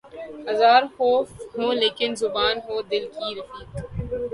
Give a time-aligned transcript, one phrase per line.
[0.49, 1.27] ہزار خوف
[1.55, 3.69] ہو لیکن زباں ہو دل کی رفیق